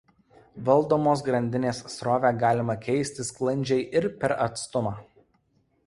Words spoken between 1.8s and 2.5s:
srovę